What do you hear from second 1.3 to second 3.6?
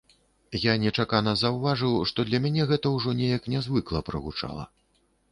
заўважыў, што для мяне гэта ўжо неяк